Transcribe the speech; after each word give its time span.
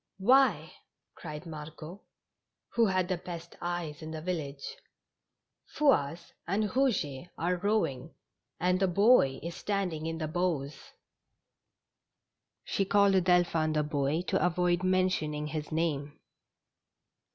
"Why,'' 0.17 0.73
cried 1.13 1.45
Margot, 1.45 2.01
who 2.69 2.87
had 2.87 3.07
the 3.07 3.17
best 3.17 3.51
e3^es 3.61 4.01
in 4.01 4.09
the 4.09 4.21
village." 4.23 4.75
Fouasse 5.77 6.33
and 6.47 6.71
Kouget 6.71 7.29
are 7.37 7.57
rowing, 7.57 8.15
and 8.59 8.79
the 8.79 8.87
boy 8.87 9.39
is 9.43 9.55
standing 9.55 10.07
in 10.07 10.17
the 10.17 10.27
bows." 10.27 10.93
She 12.63 12.83
called 12.83 13.23
Delphin" 13.25 13.73
the 13.73 13.83
boy" 13.83 14.21
to 14.29 14.43
avoid 14.43 14.81
mentioning 14.81 15.45
his 15.45 15.71
name. 15.71 16.19